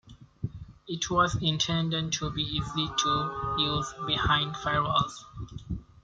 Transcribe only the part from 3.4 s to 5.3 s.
use behind firewalls.